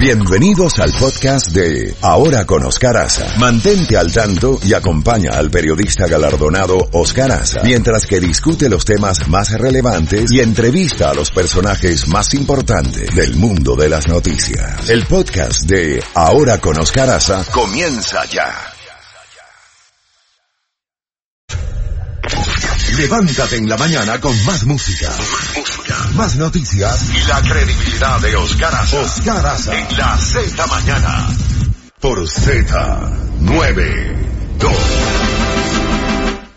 Bienvenidos 0.00 0.78
al 0.78 0.94
podcast 0.94 1.48
de 1.48 1.94
Ahora 2.00 2.46
con 2.46 2.64
Oscar 2.64 2.96
Aza. 2.96 3.36
Mantente 3.36 3.98
al 3.98 4.10
tanto 4.10 4.58
y 4.64 4.72
acompaña 4.72 5.32
al 5.32 5.50
periodista 5.50 6.06
galardonado 6.06 6.88
Oscar 6.92 7.30
Aza 7.30 7.60
mientras 7.64 8.06
que 8.06 8.18
discute 8.18 8.70
los 8.70 8.86
temas 8.86 9.28
más 9.28 9.52
relevantes 9.52 10.32
y 10.32 10.40
entrevista 10.40 11.10
a 11.10 11.14
los 11.14 11.30
personajes 11.30 12.08
más 12.08 12.32
importantes 12.32 13.14
del 13.14 13.36
mundo 13.36 13.76
de 13.76 13.90
las 13.90 14.08
noticias. 14.08 14.88
El 14.88 15.04
podcast 15.04 15.64
de 15.64 16.02
Ahora 16.14 16.58
con 16.58 16.80
Oscar 16.80 17.10
Aza 17.10 17.44
comienza 17.52 18.24
ya. 18.24 18.54
Levántate 22.96 23.56
en 23.56 23.68
la 23.68 23.76
mañana 23.76 24.18
con 24.18 24.34
más 24.46 24.64
música. 24.64 25.10
Más 26.16 26.36
noticias. 26.36 27.10
Y 27.14 27.28
la 27.28 27.40
credibilidad 27.40 28.20
de 28.20 28.36
Oscar 28.36 28.74
Aza. 28.74 29.00
Oscar 29.00 29.46
Aza. 29.46 29.78
En 29.78 29.96
la 29.96 30.16
Z 30.16 30.66
mañana. 30.66 31.28
Por 32.00 32.20
Z92. 32.20 34.72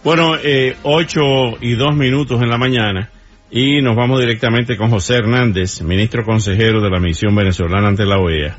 Bueno, 0.04 0.36
eh, 0.44 0.76
8 0.84 1.22
y 1.62 1.76
2 1.76 1.96
minutos 1.96 2.42
en 2.42 2.50
la 2.50 2.58
mañana. 2.58 3.10
Y 3.52 3.82
nos 3.82 3.96
vamos 3.96 4.20
directamente 4.20 4.76
con 4.76 4.90
José 4.90 5.16
Hernández, 5.16 5.82
ministro 5.82 6.26
consejero 6.26 6.82
de 6.82 6.90
la 6.90 7.00
misión 7.00 7.36
venezolana 7.36 7.90
ante 7.90 8.06
la 8.06 8.18
OEA. 8.18 8.58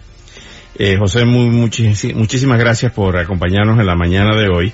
Eh, 0.76 0.96
José, 0.96 1.24
muy, 1.24 1.50
muchísimas 1.50 2.58
gracias 2.58 2.92
por 2.92 3.16
acompañarnos 3.16 3.78
en 3.78 3.86
la 3.86 3.96
mañana 3.96 4.36
de 4.36 4.48
hoy. 4.48 4.72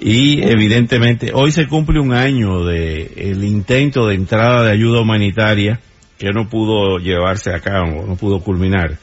Y 0.00 0.42
evidentemente, 0.42 1.32
hoy 1.34 1.50
se 1.50 1.66
cumple 1.66 2.00
un 2.00 2.12
año 2.12 2.64
de 2.64 3.36
intento 3.42 4.06
de 4.06 4.14
entrada 4.14 4.62
de 4.62 4.70
ayuda 4.70 5.00
humanitaria 5.00 5.80
que 6.18 6.30
no 6.32 6.48
pudo 6.48 6.98
llevarse 6.98 7.54
a 7.54 7.60
cabo, 7.60 8.04
no 8.06 8.16
pudo 8.16 8.40
culminar, 8.40 8.98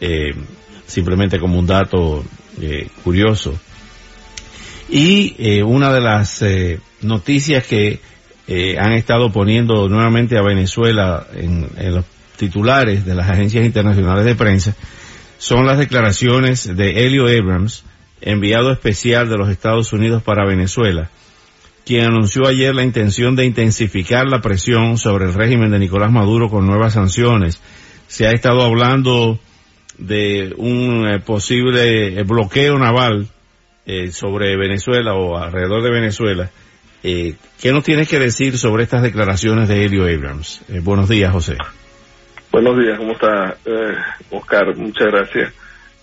eh, 0.00 0.34
simplemente 0.86 1.38
como 1.38 1.58
un 1.58 1.66
dato 1.66 2.22
eh, 2.60 2.88
curioso. 3.02 3.58
Y 4.90 5.34
eh, 5.38 5.62
una 5.62 5.92
de 5.92 6.00
las 6.00 6.42
eh, 6.42 6.80
noticias 7.00 7.66
que 7.66 8.00
eh, 8.46 8.76
han 8.78 8.92
estado 8.92 9.30
poniendo 9.30 9.88
nuevamente 9.88 10.36
a 10.36 10.42
Venezuela 10.42 11.26
en, 11.34 11.68
en 11.76 11.94
los 11.94 12.04
titulares 12.36 13.04
de 13.06 13.14
las 13.14 13.30
agencias 13.30 13.64
internacionales 13.64 14.24
de 14.24 14.34
prensa 14.34 14.74
son 15.38 15.66
las 15.66 15.78
declaraciones 15.78 16.76
de 16.76 17.06
Elio 17.06 17.26
Abrams, 17.26 17.84
enviado 18.20 18.72
especial 18.72 19.28
de 19.28 19.36
los 19.36 19.48
Estados 19.48 19.92
Unidos 19.92 20.22
para 20.22 20.46
Venezuela, 20.46 21.10
quien 21.84 22.04
anunció 22.04 22.46
ayer 22.46 22.74
la 22.74 22.84
intención 22.84 23.36
de 23.36 23.46
intensificar 23.46 24.26
la 24.26 24.40
presión 24.40 24.98
sobre 24.98 25.24
el 25.24 25.34
régimen 25.34 25.70
de 25.70 25.78
Nicolás 25.78 26.12
Maduro 26.12 26.48
con 26.48 26.66
nuevas 26.66 26.94
sanciones. 26.94 27.60
Se 28.06 28.26
ha 28.26 28.30
estado 28.30 28.62
hablando 28.62 29.38
de 29.98 30.54
un 30.56 31.06
eh, 31.06 31.20
posible 31.20 32.18
eh, 32.18 32.22
bloqueo 32.24 32.78
naval 32.78 33.26
eh, 33.86 34.10
sobre 34.10 34.56
Venezuela 34.56 35.14
o 35.14 35.36
alrededor 35.36 35.82
de 35.82 35.90
Venezuela. 35.90 36.50
¿Qué 37.02 37.72
nos 37.72 37.82
tienes 37.82 38.08
que 38.08 38.18
decir 38.18 38.58
sobre 38.58 38.82
estas 38.82 39.02
declaraciones 39.02 39.68
de 39.68 39.86
Helio 39.86 40.04
Abrams? 40.04 40.62
Buenos 40.82 41.08
días, 41.08 41.32
José. 41.32 41.56
Buenos 42.52 42.76
días, 42.78 42.98
¿cómo 42.98 43.12
está 43.12 43.56
Oscar? 44.30 44.76
Muchas 44.76 45.06
gracias. 45.06 45.54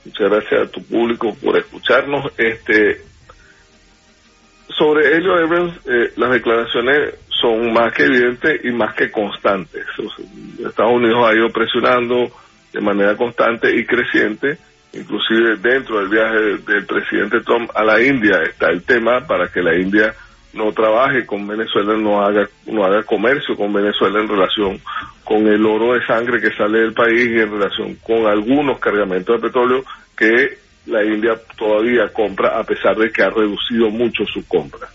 Muchas 0.07 0.29
gracias 0.29 0.61
a 0.61 0.71
tu 0.71 0.81
público 0.83 1.35
por 1.43 1.57
escucharnos. 1.57 2.31
Este, 2.37 3.01
sobre 4.69 5.17
Helio 5.17 5.33
Abrams, 5.33 5.73
eh, 5.85 6.13
las 6.15 6.31
declaraciones 6.31 7.15
son 7.29 7.73
más 7.73 7.93
que 7.93 8.05
evidentes 8.05 8.63
y 8.63 8.71
más 8.71 8.95
que 8.95 9.11
constantes. 9.11 9.85
Estados 10.65 10.93
Unidos 10.93 11.27
ha 11.27 11.35
ido 11.35 11.49
presionando 11.49 12.31
de 12.71 12.79
manera 12.79 13.17
constante 13.17 13.69
y 13.77 13.85
creciente, 13.85 14.57
inclusive 14.93 15.57
dentro 15.57 15.99
del 15.99 16.07
viaje 16.07 16.39
del 16.65 16.85
presidente 16.85 17.41
Trump 17.41 17.69
a 17.75 17.83
la 17.83 18.01
India 18.01 18.41
está 18.43 18.69
el 18.69 18.83
tema 18.83 19.27
para 19.27 19.51
que 19.51 19.61
la 19.61 19.75
India 19.75 20.15
no 20.53 20.71
trabaje 20.71 21.25
con 21.25 21.45
Venezuela, 21.47 21.95
no 21.95 22.21
haga, 22.21 22.47
no 22.65 22.83
haga 22.83 23.03
comercio 23.03 23.55
con 23.55 23.73
Venezuela 23.73 24.19
en 24.19 24.27
relación 24.27 24.81
con 25.23 25.47
el 25.47 25.65
oro 25.65 25.93
de 25.93 26.05
sangre 26.05 26.41
que 26.41 26.55
sale 26.55 26.79
del 26.79 26.93
país 26.93 27.29
y 27.29 27.39
en 27.39 27.51
relación 27.51 27.95
con 27.95 28.25
algunos 28.25 28.79
cargamentos 28.79 29.35
de 29.35 29.47
petróleo 29.47 29.83
que 30.17 30.57
la 30.85 31.03
India 31.03 31.35
todavía 31.57 32.07
compra 32.13 32.57
a 32.57 32.63
pesar 32.63 32.95
de 32.95 33.11
que 33.11 33.23
ha 33.23 33.29
reducido 33.29 33.89
mucho 33.89 34.25
su 34.25 34.47
compra. 34.47 34.87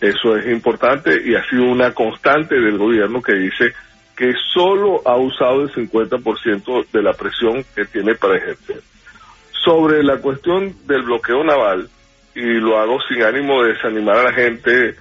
Eso 0.00 0.36
es 0.36 0.46
importante 0.46 1.22
y 1.24 1.34
ha 1.34 1.48
sido 1.48 1.64
una 1.64 1.92
constante 1.92 2.54
del 2.54 2.78
gobierno 2.78 3.22
que 3.22 3.34
dice 3.34 3.72
que 4.16 4.32
solo 4.54 5.02
ha 5.04 5.16
usado 5.16 5.62
el 5.62 5.72
50% 5.72 6.86
de 6.90 7.02
la 7.02 7.12
presión 7.12 7.64
que 7.74 7.84
tiene 7.84 8.14
para 8.14 8.36
ejercer. 8.36 8.80
Sobre 9.64 10.02
la 10.02 10.18
cuestión 10.18 10.74
del 10.86 11.02
bloqueo 11.02 11.44
naval, 11.44 11.88
y 12.36 12.60
lo 12.60 12.78
hago 12.78 12.98
sin 13.08 13.22
ánimo 13.22 13.62
de 13.62 13.72
desanimar 13.72 14.18
a 14.18 14.24
la 14.24 14.32
gente, 14.34 14.94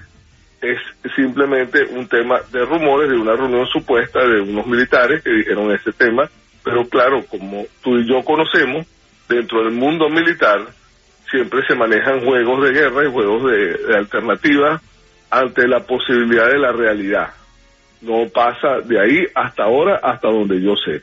es 0.61 0.79
simplemente 1.15 1.83
un 1.91 2.07
tema 2.07 2.39
de 2.49 2.63
rumores 2.63 3.09
de 3.09 3.17
una 3.17 3.33
reunión 3.33 3.67
supuesta 3.67 4.19
de 4.25 4.39
unos 4.39 4.65
militares 4.65 5.21
que 5.21 5.31
dijeron 5.31 5.69
ese 5.71 5.91
tema, 5.91 6.29
pero 6.63 6.87
claro, 6.87 7.25
como 7.25 7.65
tú 7.83 7.97
y 7.97 8.07
yo 8.07 8.23
conocemos, 8.23 8.87
dentro 9.27 9.63
del 9.63 9.73
mundo 9.73 10.09
militar 10.09 10.61
siempre 11.29 11.59
se 11.67 11.75
manejan 11.75 12.23
juegos 12.23 12.63
de 12.63 12.71
guerra 12.71 13.03
y 13.03 13.11
juegos 13.11 13.51
de, 13.51 13.73
de 13.85 13.97
alternativa 13.97 14.81
ante 15.29 15.67
la 15.67 15.81
posibilidad 15.81 16.47
de 16.47 16.59
la 16.59 16.71
realidad. 16.71 17.33
No 18.01 18.29
pasa 18.33 18.79
de 18.85 18.97
ahí 18.97 19.25
hasta 19.35 19.63
ahora, 19.63 19.99
hasta 20.01 20.29
donde 20.29 20.61
yo 20.61 20.75
sé, 20.77 21.01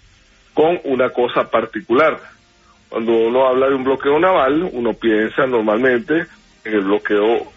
con 0.55 0.81
una 0.85 1.11
cosa 1.11 1.51
particular. 1.51 2.19
Cuando 2.93 3.13
uno 3.13 3.49
habla 3.49 3.71
de 3.71 3.75
un 3.75 3.85
bloqueo 3.85 4.19
naval, 4.19 4.69
uno 4.71 4.93
piensa 4.93 5.47
normalmente 5.47 6.27
en 6.63 6.75
el 6.75 6.83
bloqueo 6.83 7.51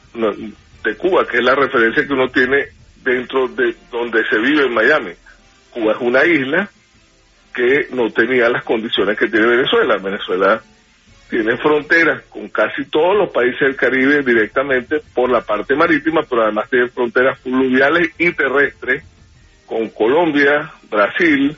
de 0.82 0.96
Cuba, 0.96 1.28
que 1.28 1.40
es 1.40 1.44
la 1.44 1.54
referencia 1.54 2.08
que 2.08 2.14
uno 2.14 2.30
tiene 2.30 2.68
dentro 3.04 3.46
de 3.50 3.76
donde 3.92 4.26
se 4.30 4.40
vive 4.40 4.64
en 4.64 4.74
Miami. 4.74 5.12
Cuba 5.72 5.92
es 5.92 5.98
una 6.00 6.24
isla 6.24 6.70
que 7.54 7.88
no 7.92 8.10
tenía 8.12 8.48
las 8.48 8.64
condiciones 8.64 9.20
que 9.20 9.28
tiene 9.28 9.46
Venezuela. 9.48 9.98
Venezuela 9.98 10.62
tiene 11.30 11.58
fronteras 11.58 12.24
con 12.30 12.48
casi 12.48 12.86
todos 12.86 13.18
los 13.18 13.30
países 13.30 13.60
del 13.60 13.76
Caribe 13.76 14.24
directamente 14.24 15.02
por 15.14 15.30
la 15.30 15.42
parte 15.42 15.76
marítima, 15.76 16.22
pero 16.30 16.44
además 16.44 16.70
tiene 16.70 16.88
fronteras 16.88 17.38
fluviales 17.42 18.10
y 18.18 18.32
terrestres 18.32 19.04
con 19.66 19.90
Colombia, 19.90 20.72
Brasil 20.90 21.58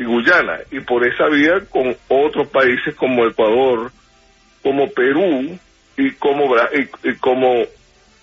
y 0.00 0.04
Guyana, 0.04 0.60
y 0.70 0.80
por 0.80 1.06
esa 1.06 1.26
vía 1.26 1.60
con 1.68 1.94
otros 2.08 2.48
países 2.48 2.94
como 2.94 3.26
Ecuador, 3.26 3.92
como 4.62 4.90
Perú 4.92 5.58
y 5.94 6.12
como, 6.12 6.56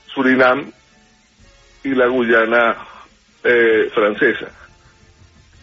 Surinam 0.08 0.72
y 1.84 1.90
la 1.90 2.08
Guyana 2.08 2.78
eh, 3.44 3.92
francesa. 3.94 4.48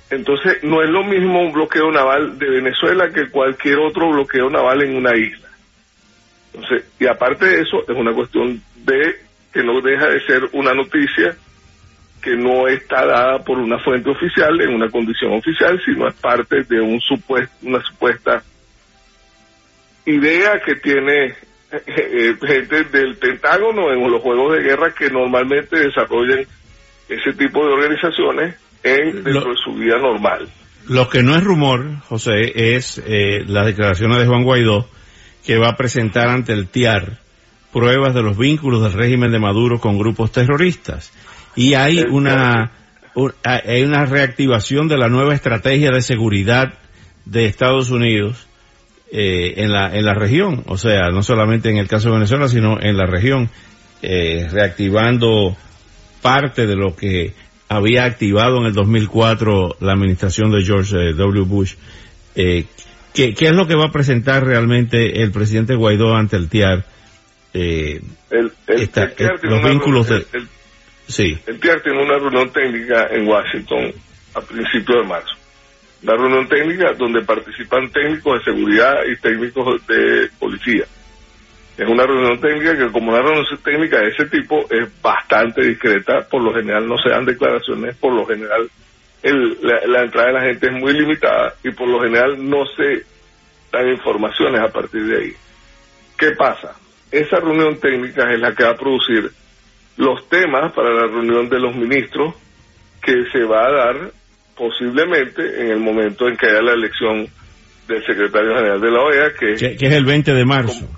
Entonces, 0.08 0.62
no 0.62 0.84
es 0.84 0.90
lo 0.90 1.02
mismo 1.02 1.40
un 1.40 1.52
bloqueo 1.52 1.90
naval 1.90 2.38
de 2.38 2.48
Venezuela 2.48 3.10
que 3.12 3.28
cualquier 3.28 3.80
otro 3.80 4.12
bloqueo 4.12 4.48
naval 4.48 4.82
en 4.82 4.94
una 4.94 5.16
isla. 5.16 5.48
Entonces, 6.52 6.84
y 7.00 7.08
aparte 7.08 7.46
de 7.46 7.62
eso, 7.62 7.82
es 7.88 7.96
una 7.96 8.14
cuestión 8.14 8.62
de 8.76 9.16
que 9.52 9.64
no 9.64 9.80
deja 9.80 10.06
de 10.06 10.20
ser 10.20 10.48
una 10.52 10.74
noticia 10.74 11.36
que 12.24 12.36
no 12.36 12.66
está 12.66 13.04
dada 13.04 13.38
por 13.44 13.58
una 13.58 13.78
fuente 13.78 14.08
oficial 14.08 14.58
en 14.62 14.74
una 14.74 14.88
condición 14.88 15.34
oficial, 15.34 15.78
sino 15.84 16.08
es 16.08 16.14
parte 16.14 16.62
de 16.62 16.80
un 16.80 16.98
supuesto, 17.00 17.54
una 17.62 17.82
supuesta 17.84 18.42
idea 20.06 20.58
que 20.64 20.76
tiene 20.76 21.34
eh, 21.70 22.34
gente 22.40 22.84
del 22.84 23.16
Pentágono 23.16 23.92
en 23.92 24.10
los 24.10 24.22
juegos 24.22 24.56
de 24.56 24.62
guerra 24.62 24.94
que 24.94 25.10
normalmente 25.10 25.78
desarrollan 25.78 26.46
ese 27.10 27.32
tipo 27.34 27.66
de 27.66 27.72
organizaciones 27.74 28.56
en 28.82 29.22
dentro 29.22 29.50
de 29.50 29.56
su 29.62 29.74
vida 29.74 29.98
normal. 29.98 30.48
Lo 30.88 31.08
que 31.10 31.22
no 31.22 31.34
es 31.34 31.44
rumor, 31.44 32.00
José, 32.08 32.76
es 32.76 33.02
eh, 33.06 33.44
las 33.46 33.66
declaraciones 33.66 34.18
de 34.18 34.26
Juan 34.26 34.44
Guaidó 34.44 34.88
que 35.44 35.58
va 35.58 35.68
a 35.68 35.76
presentar 35.76 36.28
ante 36.28 36.54
el 36.54 36.68
TIAR 36.68 37.18
pruebas 37.70 38.14
de 38.14 38.22
los 38.22 38.38
vínculos 38.38 38.82
del 38.82 38.92
régimen 38.92 39.30
de 39.30 39.40
Maduro 39.40 39.78
con 39.78 39.98
grupos 39.98 40.32
terroristas. 40.32 41.12
Y 41.56 41.74
hay 41.74 42.00
una, 42.00 42.72
un, 43.14 43.32
hay 43.44 43.82
una 43.82 44.04
reactivación 44.04 44.88
de 44.88 44.98
la 44.98 45.08
nueva 45.08 45.34
estrategia 45.34 45.90
de 45.90 46.02
seguridad 46.02 46.74
de 47.24 47.46
Estados 47.46 47.90
Unidos 47.90 48.46
eh, 49.12 49.54
en, 49.58 49.72
la, 49.72 49.96
en 49.96 50.04
la 50.04 50.14
región, 50.14 50.64
o 50.66 50.76
sea, 50.76 51.10
no 51.10 51.22
solamente 51.22 51.70
en 51.70 51.76
el 51.76 51.88
caso 51.88 52.08
de 52.08 52.14
Venezuela, 52.14 52.48
sino 52.48 52.80
en 52.80 52.96
la 52.96 53.06
región, 53.06 53.48
eh, 54.02 54.48
reactivando 54.50 55.56
parte 56.20 56.66
de 56.66 56.74
lo 56.74 56.96
que 56.96 57.32
había 57.68 58.04
activado 58.04 58.58
en 58.58 58.66
el 58.66 58.72
2004 58.72 59.76
la 59.80 59.92
administración 59.92 60.50
de 60.50 60.64
George 60.64 60.96
eh, 60.96 61.12
W. 61.14 61.44
Bush. 61.44 61.74
Eh, 62.34 62.66
¿qué, 63.12 63.34
¿qué, 63.34 63.46
es 63.46 63.52
lo 63.52 63.66
que 63.66 63.74
va 63.74 63.86
a 63.86 63.92
presentar 63.92 64.44
realmente 64.44 65.22
el 65.22 65.30
presidente 65.30 65.74
Guaidó 65.74 66.14
ante 66.14 66.36
el 66.36 66.48
TIAR? 66.48 66.84
Eh, 67.52 68.00
el, 68.30 68.52
el, 68.66 68.82
esta, 68.82 69.04
el 69.04 69.14
TIAR 69.14 69.40
los 69.42 69.62
vínculos 69.62 70.08
de... 70.08 70.26
sí. 71.06 71.38
el 71.46 71.60
TIAR 71.60 71.82
tiene 71.82 72.02
una 72.02 72.18
reunión 72.18 72.52
técnica 72.52 73.08
en 73.10 73.26
Washington 73.26 73.92
a 74.34 74.40
principios 74.40 75.02
de 75.02 75.08
marzo. 75.08 75.34
Una 76.02 76.16
reunión 76.16 76.48
técnica 76.48 76.92
donde 76.92 77.22
participan 77.22 77.90
técnicos 77.90 78.38
de 78.38 78.52
seguridad 78.52 78.94
y 79.10 79.16
técnicos 79.16 79.86
de 79.86 80.28
policía. 80.38 80.84
Es 81.76 81.88
una 81.88 82.04
reunión 82.04 82.38
técnica 82.40 82.76
que 82.76 82.92
como 82.92 83.10
una 83.10 83.22
reunión 83.22 83.44
técnica 83.62 83.98
de 84.00 84.08
ese 84.08 84.26
tipo 84.26 84.64
es 84.70 84.88
bastante 85.02 85.62
discreta, 85.62 86.20
por 86.30 86.42
lo 86.42 86.54
general 86.54 86.86
no 86.86 86.96
se 86.98 87.08
dan 87.08 87.24
declaraciones, 87.24 87.96
por 87.96 88.12
lo 88.12 88.24
general 88.26 88.68
la, 89.24 90.02
entrada 90.02 90.28
de 90.28 90.32
la 90.34 90.42
gente 90.42 90.66
es 90.66 90.72
muy 90.72 90.92
limitada 90.92 91.54
y 91.64 91.70
por 91.70 91.88
lo 91.88 92.00
general 92.00 92.36
no 92.38 92.66
se 92.76 93.04
dan 93.72 93.88
informaciones 93.88 94.60
a 94.60 94.68
partir 94.68 95.04
de 95.06 95.16
ahí. 95.16 95.32
¿Qué 96.18 96.32
pasa? 96.32 96.76
Esa 97.10 97.40
reunión 97.40 97.78
técnica 97.80 98.30
es 98.32 98.40
la 98.40 98.54
que 98.54 98.64
va 98.64 98.70
a 98.70 98.76
producir 98.76 99.30
los 99.96 100.28
temas 100.28 100.72
para 100.72 100.90
la 100.90 101.06
reunión 101.06 101.48
de 101.48 101.60
los 101.60 101.74
ministros 101.74 102.34
que 103.02 103.24
se 103.32 103.44
va 103.44 103.66
a 103.66 103.72
dar 103.72 104.10
posiblemente 104.56 105.62
en 105.62 105.70
el 105.70 105.80
momento 105.80 106.28
en 106.28 106.36
que 106.36 106.46
haya 106.46 106.62
la 106.62 106.72
elección 106.72 107.28
del 107.86 108.04
secretario 108.06 108.54
general 108.54 108.80
de 108.80 108.90
la 108.90 109.02
OEA, 109.02 109.34
que, 109.38 109.52
es 109.52 109.82
el 109.82 110.04
20 110.04 110.32
de 110.32 110.44
marzo. 110.44 110.88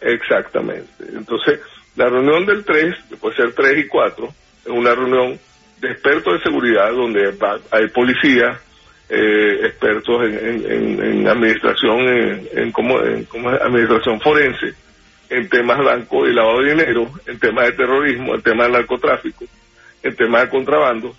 Exactamente. 0.00 1.04
Entonces, 1.12 1.60
la 1.96 2.08
reunión 2.08 2.46
del 2.46 2.64
3, 2.64 2.94
puede 3.20 3.36
ser 3.36 3.52
3 3.52 3.84
y 3.84 3.86
4, 3.86 4.28
es 4.66 4.72
una 4.72 4.94
reunión 4.94 5.38
de 5.80 5.90
expertos 5.90 6.34
de 6.34 6.42
seguridad 6.42 6.90
donde 6.92 7.34
hay 7.70 7.88
policía, 7.88 8.58
eh, 9.08 9.66
expertos 9.66 10.22
en, 10.24 11.28
administración, 11.28 12.00
en, 12.52 12.72
como, 12.72 12.98
administración 12.98 14.20
forense, 14.20 14.74
en 15.28 15.48
temas 15.48 15.78
blancos 15.78 16.28
y 16.28 16.32
lavado 16.32 16.62
de 16.62 16.70
dinero, 16.70 17.10
en 17.26 17.38
temas 17.38 17.66
de 17.66 17.72
terrorismo, 17.72 18.34
en 18.34 18.42
temas 18.42 18.66
de 18.66 18.72
narcotráfico, 18.72 19.44
en 20.02 20.16
temas 20.16 20.42
de 20.42 20.48
contrabando. 20.48 21.16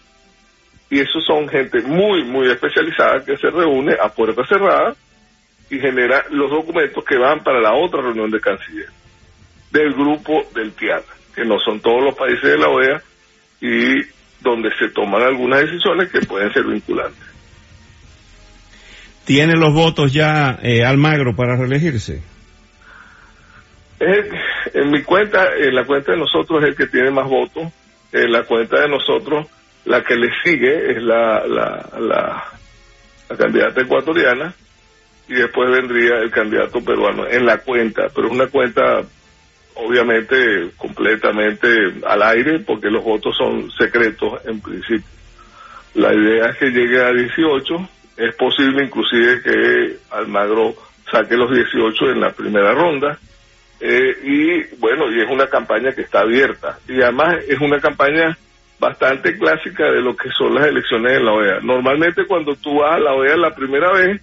Y 0.89 0.99
esos 0.99 1.25
son 1.25 1.47
gente 1.49 1.81
muy, 1.81 2.23
muy 2.23 2.49
especializada 2.49 3.23
que 3.25 3.37
se 3.37 3.49
reúne 3.49 3.95
a 4.01 4.09
puerta 4.09 4.45
cerrada 4.47 4.95
y 5.69 5.79
genera 5.79 6.23
los 6.31 6.49
documentos 6.49 7.03
que 7.03 7.17
van 7.17 7.43
para 7.43 7.59
la 7.59 7.73
otra 7.73 8.01
reunión 8.01 8.31
de 8.31 8.39
canciller 8.39 8.87
del 9.71 9.93
grupo 9.93 10.45
del 10.55 10.71
TIAN, 10.71 11.01
que 11.35 11.43
no 11.43 11.59
son 11.59 11.79
todos 11.81 12.03
los 12.03 12.15
países 12.15 12.43
de 12.43 12.57
la 12.57 12.69
OEA 12.69 13.01
y 13.59 14.01
donde 14.41 14.69
se 14.79 14.89
toman 14.89 15.23
algunas 15.23 15.61
decisiones 15.61 16.09
que 16.09 16.21
pueden 16.21 16.51
ser 16.53 16.63
vinculantes. 16.63 17.23
¿Tiene 19.25 19.57
los 19.57 19.73
votos 19.73 20.13
ya 20.13 20.57
eh, 20.63 20.85
Almagro 20.85 21.35
para 21.35 21.57
reelegirse? 21.57 22.21
En 23.99 24.91
mi 24.91 25.01
cuenta, 25.03 25.55
en 25.55 25.75
la 25.75 25.85
cuenta 25.85 26.11
de 26.11 26.19
nosotros 26.19 26.61
es 26.63 26.69
el 26.69 26.75
que 26.75 26.87
tiene 26.87 27.11
más 27.11 27.27
votos. 27.27 27.71
En 28.11 28.31
la 28.31 28.43
cuenta 28.43 28.81
de 28.81 28.87
nosotros, 28.87 29.47
la 29.85 30.03
que 30.03 30.15
le 30.15 30.29
sigue 30.43 30.91
es 30.91 31.03
la, 31.03 31.45
la, 31.45 31.89
la, 31.99 32.43
la 33.29 33.37
candidata 33.37 33.81
ecuatoriana 33.81 34.53
y 35.27 35.33
después 35.33 35.69
vendría 35.69 36.19
el 36.19 36.31
candidato 36.31 36.79
peruano 36.81 37.27
en 37.27 37.45
la 37.45 37.57
cuenta, 37.57 38.07
pero 38.13 38.27
es 38.27 38.33
una 38.33 38.47
cuenta 38.47 39.01
obviamente 39.75 40.71
completamente 40.77 41.67
al 42.05 42.23
aire 42.23 42.59
porque 42.59 42.89
los 42.89 43.03
votos 43.03 43.35
son 43.37 43.69
secretos 43.71 44.39
en 44.45 44.59
principio. 44.61 45.05
La 45.95 46.13
idea 46.13 46.47
es 46.47 46.57
que 46.57 46.69
llegue 46.69 47.01
a 47.01 47.11
18, 47.11 47.89
es 48.17 48.35
posible 48.35 48.85
inclusive 48.85 49.41
que 49.41 49.97
Almagro 50.11 50.75
saque 51.11 51.35
los 51.35 51.51
18 51.51 52.11
en 52.11 52.21
la 52.21 52.31
primera 52.31 52.73
ronda. 52.73 53.17
Eh, 53.79 54.17
y 54.23 54.75
bueno, 54.77 55.11
y 55.11 55.21
es 55.21 55.29
una 55.29 55.47
campaña 55.47 55.93
que 55.93 56.01
está 56.01 56.21
abierta. 56.21 56.79
Y 56.87 57.01
además 57.01 57.37
es 57.47 57.59
una 57.59 57.79
campaña 57.79 58.37
bastante 58.79 59.37
clásica 59.37 59.85
de 59.91 60.01
lo 60.01 60.15
que 60.15 60.29
son 60.29 60.55
las 60.55 60.67
elecciones 60.67 61.17
en 61.17 61.25
la 61.25 61.33
OEA. 61.33 61.59
Normalmente 61.61 62.25
cuando 62.25 62.55
tú 62.55 62.79
vas 62.79 62.95
a 62.95 62.99
la 62.99 63.13
OEA 63.13 63.37
la 63.37 63.55
primera 63.55 63.91
vez, 63.91 64.21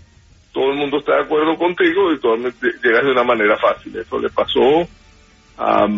todo 0.52 0.70
el 0.70 0.76
mundo 0.76 0.98
está 0.98 1.16
de 1.16 1.22
acuerdo 1.22 1.56
contigo 1.56 2.12
y 2.12 2.18
todo 2.20 2.36
llegas 2.36 3.04
de 3.04 3.10
una 3.10 3.24
manera 3.24 3.56
fácil. 3.56 3.96
Eso 3.96 4.18
le 4.18 4.30
pasó 4.30 4.88
a 5.58 5.88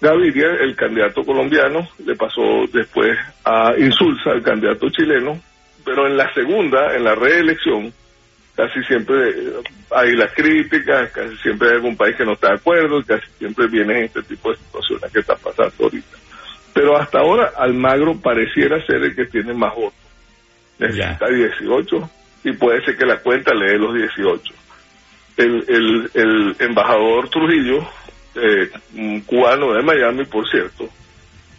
Gaviria, 0.00 0.54
el 0.60 0.76
candidato 0.76 1.24
colombiano, 1.24 1.88
le 2.04 2.14
pasó 2.14 2.42
después 2.72 3.18
a 3.44 3.72
Insulza, 3.78 4.30
el 4.30 4.42
candidato 4.42 4.88
chileno, 4.90 5.40
pero 5.84 6.06
en 6.06 6.16
la 6.16 6.32
segunda, 6.34 6.94
en 6.94 7.04
la 7.04 7.14
reelección, 7.14 7.92
casi 8.58 8.82
siempre 8.82 9.14
hay 9.92 10.16
las 10.16 10.34
críticas, 10.34 11.12
casi 11.12 11.36
siempre 11.36 11.68
hay 11.68 11.74
algún 11.76 11.96
país 11.96 12.16
que 12.16 12.24
no 12.24 12.32
está 12.32 12.48
de 12.48 12.54
acuerdo, 12.56 13.00
casi 13.06 13.24
siempre 13.38 13.68
vienen 13.68 14.04
este 14.04 14.22
tipo 14.24 14.50
de 14.50 14.56
situaciones 14.56 15.12
que 15.12 15.20
está 15.20 15.36
pasando 15.36 15.72
ahorita. 15.78 16.16
Pero 16.74 16.96
hasta 16.98 17.20
ahora 17.20 17.52
Almagro 17.56 18.20
pareciera 18.20 18.84
ser 18.84 18.96
el 18.96 19.14
que 19.14 19.26
tiene 19.26 19.54
más 19.54 19.72
votos. 19.76 20.00
Necesita 20.80 21.28
18 21.28 22.10
y 22.44 22.52
puede 22.52 22.84
ser 22.84 22.96
que 22.96 23.06
la 23.06 23.18
cuenta 23.20 23.54
le 23.54 23.70
dé 23.70 23.78
los 23.78 23.94
18 23.94 24.54
el, 25.38 26.10
el, 26.14 26.56
embajador 26.58 27.28
Trujillo, 27.28 27.78
eh, 28.34 28.70
un 28.94 29.20
cubano 29.20 29.72
de 29.72 29.82
Miami, 29.82 30.24
por 30.24 30.48
cierto, 30.50 30.88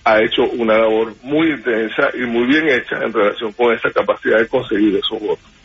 ha 0.04 0.22
hecho 0.22 0.44
una 0.44 0.78
labor 0.78 1.13
muy 1.24 1.52
intensa 1.52 2.10
y 2.13 2.25
muy 2.25 2.45
bien 2.45 2.68
hecha 2.69 2.98
en 3.02 3.13
relación 3.13 3.54
con 3.54 3.74
esa 3.74 3.90
capacidad 3.92 4.40
de 4.40 4.48
conseguir 4.48 4.98
esos 4.98 5.19
votos. 5.19 5.59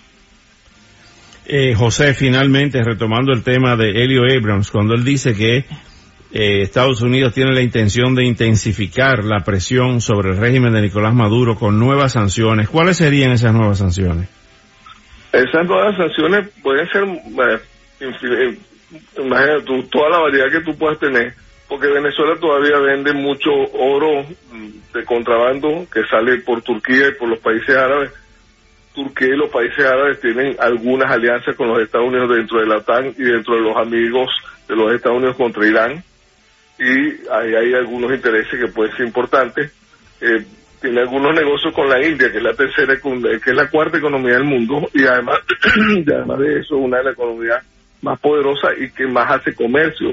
Eh, 1.46 1.74
José, 1.74 2.14
finalmente, 2.14 2.82
retomando 2.82 3.32
el 3.32 3.42
tema 3.42 3.76
de 3.76 3.90
Helio 3.90 4.22
Abrams, 4.22 4.70
cuando 4.70 4.94
él 4.94 5.04
dice 5.04 5.34
que 5.34 5.64
eh, 6.32 6.62
Estados 6.62 7.02
Unidos 7.02 7.34
tiene 7.34 7.52
la 7.52 7.60
intención 7.60 8.14
de 8.14 8.24
intensificar 8.24 9.22
la 9.24 9.40
presión 9.40 10.00
sobre 10.00 10.30
el 10.30 10.38
régimen 10.38 10.72
de 10.72 10.80
Nicolás 10.80 11.14
Maduro 11.14 11.56
con 11.56 11.78
nuevas 11.78 12.12
sanciones, 12.12 12.68
¿cuáles 12.68 12.96
serían 12.96 13.32
esas 13.32 13.52
nuevas 13.52 13.78
sanciones? 13.78 14.28
Esas 15.32 15.66
nuevas 15.66 15.96
sanciones 15.96 16.48
pueden 16.62 16.88
ser 16.88 17.04
imagínate 19.18 19.62
tú, 19.64 19.82
toda 19.84 20.10
la 20.10 20.18
variedad 20.20 20.50
que 20.50 20.60
tú 20.60 20.76
puedas 20.76 20.98
tener, 20.98 21.34
porque 21.68 21.88
Venezuela 21.88 22.34
todavía 22.40 22.78
vende 22.78 23.12
mucho 23.12 23.50
oro 23.72 24.24
de 24.94 25.04
contrabando 25.04 25.86
que 25.92 26.04
sale 26.04 26.38
por 26.38 26.62
Turquía 26.62 27.08
y 27.08 27.18
por 27.18 27.28
los 27.28 27.38
países 27.40 27.76
árabes. 27.76 28.12
Turquía 28.94 29.28
y 29.28 29.36
los 29.36 29.50
países 29.50 29.84
árabes 29.84 30.20
tienen 30.20 30.56
algunas 30.60 31.10
alianzas 31.10 31.56
con 31.56 31.68
los 31.68 31.80
Estados 31.80 32.08
Unidos 32.08 32.36
dentro 32.36 32.60
de 32.60 32.66
la 32.66 32.76
OTAN 32.76 33.12
y 33.18 33.24
dentro 33.24 33.56
de 33.56 33.62
los 33.62 33.76
amigos 33.76 34.30
de 34.68 34.76
los 34.76 34.92
Estados 34.92 35.18
Unidos 35.18 35.36
contra 35.36 35.66
Irán. 35.66 36.04
Y 36.78 37.28
ahí 37.30 37.54
hay 37.54 37.74
algunos 37.74 38.12
intereses 38.12 38.58
que 38.58 38.68
pueden 38.68 38.96
ser 38.96 39.06
importantes. 39.06 39.72
Eh, 40.20 40.44
tiene 40.80 41.00
algunos 41.00 41.34
negocios 41.34 41.74
con 41.74 41.88
la 41.88 42.04
India, 42.06 42.30
que 42.30 42.38
es 42.38 42.42
la 42.42 42.54
tercera, 42.54 42.94
que 42.96 43.50
es 43.50 43.56
la 43.56 43.70
cuarta 43.70 43.98
economía 43.98 44.34
del 44.34 44.44
mundo, 44.44 44.88
y 44.92 45.04
además, 45.04 45.40
además 46.06 46.38
de 46.38 46.60
eso, 46.60 46.76
una 46.76 46.98
de 46.98 47.04
las 47.04 47.14
economías 47.14 47.64
más 48.02 48.20
poderosa 48.20 48.68
y 48.78 48.90
que 48.90 49.06
más 49.06 49.30
hace 49.30 49.54
comercio 49.54 50.10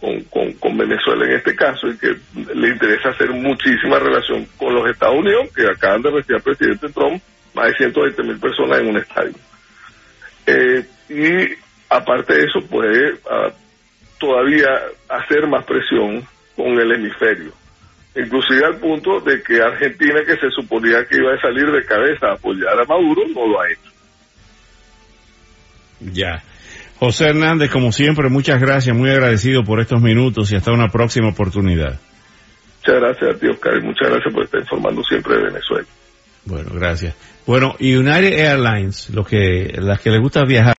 con, 0.00 0.52
con, 0.54 0.78
Venezuela 0.78 1.26
en 1.26 1.32
este 1.32 1.54
caso 1.54 1.88
y 1.88 1.98
que 1.98 2.16
le 2.54 2.68
interesa 2.68 3.10
hacer 3.10 3.30
muchísima 3.32 3.98
relación 3.98 4.46
con 4.56 4.74
los 4.74 4.88
Estados 4.88 5.18
Unidos, 5.18 5.52
que 5.54 5.66
acaban 5.66 6.00
de 6.00 6.10
recibir 6.10 6.36
al 6.36 6.42
presidente 6.42 6.88
Trump 6.88 7.22
más 7.54 7.66
de 7.68 7.74
120 7.74 8.22
mil 8.22 8.38
personas 8.38 8.80
en 8.80 8.88
un 8.88 8.96
estadio. 8.98 9.34
Eh, 10.46 10.84
y 11.08 11.54
aparte 11.88 12.34
de 12.34 12.44
eso, 12.44 12.60
puede 12.68 13.14
todavía 14.18 14.68
hacer 15.08 15.46
más 15.48 15.64
presión 15.64 16.24
con 16.56 16.78
el 16.78 16.92
hemisferio. 16.92 17.52
Inclusive 18.14 18.66
al 18.66 18.76
punto 18.78 19.20
de 19.20 19.42
que 19.42 19.62
Argentina, 19.62 20.20
que 20.26 20.36
se 20.36 20.50
suponía 20.50 21.04
que 21.04 21.16
iba 21.16 21.32
a 21.32 21.40
salir 21.40 21.70
de 21.70 21.84
cabeza 21.84 22.28
a 22.28 22.32
apoyar 22.34 22.80
a 22.80 22.84
Maduro, 22.84 23.22
no 23.34 23.46
lo 23.46 23.60
ha 23.60 23.70
hecho. 23.70 23.90
Ya. 26.00 26.42
José 26.98 27.28
Hernández, 27.28 27.70
como 27.70 27.92
siempre, 27.92 28.28
muchas 28.28 28.60
gracias, 28.60 28.94
muy 28.94 29.10
agradecido 29.10 29.62
por 29.62 29.80
estos 29.80 30.02
minutos 30.02 30.52
y 30.52 30.56
hasta 30.56 30.72
una 30.72 30.88
próxima 30.88 31.28
oportunidad. 31.28 31.98
Muchas 32.78 33.00
gracias 33.00 33.36
a 33.36 33.38
ti, 33.38 33.46
Oscar, 33.46 33.76
y 33.76 33.86
muchas 33.86 34.10
gracias 34.10 34.34
por 34.34 34.44
estar 34.44 34.60
informando 34.60 35.02
siempre 35.04 35.36
de 35.36 35.44
Venezuela. 35.44 35.86
Bueno, 36.44 36.70
gracias. 36.74 37.14
Bueno, 37.46 37.74
United 37.80 38.32
Airlines, 38.32 39.10
lo 39.10 39.24
que, 39.24 39.72
las 39.78 40.00
que 40.00 40.10
les 40.10 40.20
gusta 40.20 40.44
viajar, 40.44 40.68